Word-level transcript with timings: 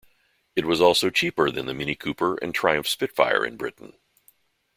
It 0.55 0.65
was 0.65 0.81
also 0.81 1.11
cheaper 1.11 1.51
than 1.51 1.67
the 1.67 1.75
Mini 1.75 1.93
Cooper 1.93 2.33
and 2.41 2.55
Triumph 2.55 2.87
Spitfire, 2.87 3.45
in 3.45 3.55
Britain. 3.55 3.99